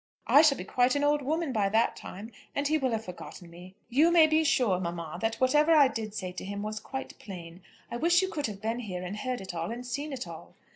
I 0.25 0.41
shall 0.41 0.57
be 0.57 0.63
quite 0.63 0.95
an 0.95 1.03
old 1.03 1.21
woman 1.21 1.53
by 1.53 1.69
that 1.69 1.95
time, 1.95 2.31
and 2.55 2.67
he 2.67 2.79
will 2.79 2.89
have 2.89 3.05
forgotten 3.05 3.51
me. 3.51 3.75
You 3.87 4.09
may 4.09 4.25
be 4.25 4.43
sure, 4.43 4.79
mamma, 4.79 5.19
that 5.21 5.35
whatever 5.35 5.73
I 5.73 5.89
did 5.89 6.15
say 6.15 6.31
to 6.31 6.43
him 6.43 6.63
was 6.63 6.79
quite 6.79 7.19
plain. 7.19 7.61
I 7.91 7.97
wish 7.97 8.23
you 8.23 8.27
could 8.29 8.47
have 8.47 8.63
been 8.63 8.79
here 8.79 9.03
and 9.03 9.15
heard 9.17 9.41
it 9.41 9.53
all, 9.53 9.69
and 9.69 9.85
seen 9.85 10.11
it 10.11 10.27
all." 10.27 10.55